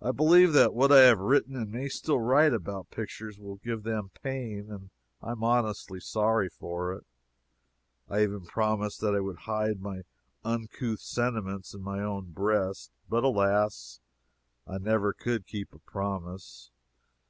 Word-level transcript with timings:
I 0.00 0.12
believe 0.12 0.54
that 0.54 0.72
what 0.72 0.90
I 0.90 1.00
have 1.00 1.18
written 1.18 1.56
and 1.56 1.70
may 1.70 1.90
still 1.90 2.18
write 2.18 2.54
about 2.54 2.88
pictures 2.88 3.38
will 3.38 3.56
give 3.56 3.82
them 3.82 4.08
pain, 4.22 4.70
and 4.70 4.88
I 5.20 5.32
am 5.32 5.44
honestly 5.44 6.00
sorry 6.00 6.48
for 6.48 6.94
it. 6.94 7.04
I 8.08 8.22
even 8.22 8.46
promised 8.46 9.02
that 9.02 9.14
I 9.14 9.20
would 9.20 9.40
hide 9.40 9.82
my 9.82 10.04
uncouth 10.42 11.00
sentiments 11.00 11.74
in 11.74 11.82
my 11.82 12.00
own 12.02 12.32
breast. 12.32 12.92
But 13.10 13.24
alas! 13.24 14.00
I 14.66 14.78
never 14.78 15.12
could 15.12 15.46
keep 15.46 15.74
a 15.74 15.80
promise. 15.80 16.70